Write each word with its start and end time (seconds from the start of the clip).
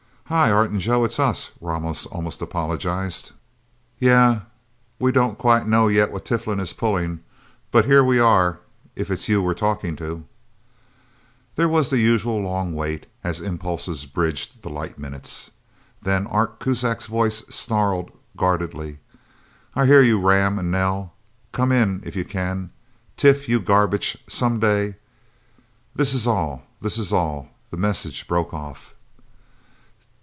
"Hi, 0.25 0.49
Art 0.49 0.71
and 0.71 0.79
Joe 0.79 1.03
it's 1.03 1.19
us," 1.19 1.51
Ramos 1.59 2.05
almost 2.05 2.41
apologized. 2.41 3.31
"Yeah 3.99 4.43
we 4.97 5.11
don't 5.11 5.37
quite 5.37 5.67
know 5.67 5.89
yet 5.89 6.09
what 6.09 6.23
Tiflin 6.23 6.61
is 6.61 6.71
pulling. 6.71 7.19
But 7.69 7.83
here 7.83 8.01
we 8.01 8.17
are 8.17 8.59
if 8.95 9.11
it's 9.11 9.27
you 9.27 9.43
we're 9.43 9.53
talking 9.53 9.97
to..." 9.97 10.23
There 11.55 11.67
was 11.67 11.89
the 11.89 11.97
usual 11.99 12.37
long 12.39 12.73
wait 12.73 13.07
as 13.25 13.41
impulses 13.41 14.05
bridged 14.05 14.61
the 14.61 14.69
light 14.69 14.97
minutes. 14.97 15.51
Then 16.01 16.25
Art 16.27 16.61
Kuzak's 16.61 17.07
voice 17.07 17.39
snarled 17.49 18.09
guardedly. 18.37 18.99
"I 19.75 19.85
hear 19.85 19.99
you, 20.01 20.17
Ram 20.17 20.57
and 20.57 20.71
Nel. 20.71 21.11
Come 21.51 21.73
in, 21.73 22.03
if 22.05 22.15
you 22.15 22.23
can...! 22.23 22.71
Tif, 23.17 23.49
you 23.49 23.59
garbage! 23.59 24.17
Someday...! 24.29 24.95
This 25.93 26.13
is 26.13 26.25
all. 26.25 26.63
This 26.79 26.97
is 26.97 27.11
all..." 27.11 27.49
The 27.69 27.75
message 27.75 28.29
broke 28.29 28.53
off. 28.53 28.95